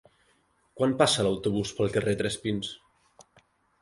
Quan 0.79 0.95
passa 1.01 1.25
l'autobús 1.27 1.73
pel 1.81 1.93
carrer 1.99 2.17
Tres 2.23 2.39
Pins? 2.47 2.73